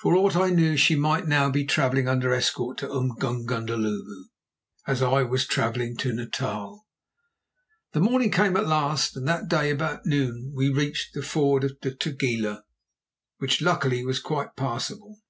[0.00, 4.24] For aught I knew she might now be travelling under escort to Umgungundhlovu,
[4.86, 6.86] as I was travelling to Natal.
[7.94, 11.78] The morning came at last, and that day, about noon, we reached a ford of
[11.80, 12.64] the Tugela
[13.38, 15.22] which luckily was quite passable.